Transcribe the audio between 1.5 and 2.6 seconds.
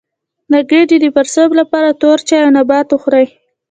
لپاره تور چای او